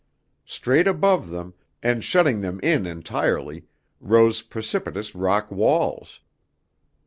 [0.47, 1.53] Straight above them,
[1.83, 3.67] and shutting them in entirely,
[3.99, 6.21] rose precipitous rock walls.